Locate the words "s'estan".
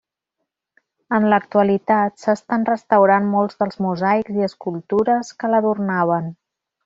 2.23-2.65